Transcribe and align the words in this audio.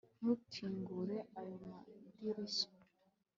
ntukingure 0.19 1.17
ayo 1.39 1.55
madirishya 1.69 2.69